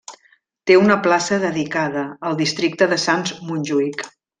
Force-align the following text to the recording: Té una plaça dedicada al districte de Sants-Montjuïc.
Té 0.69 0.77
una 0.83 0.95
plaça 1.03 1.39
dedicada 1.45 2.07
al 2.31 2.41
districte 2.43 2.91
de 2.95 3.03
Sants-Montjuïc. 3.09 4.07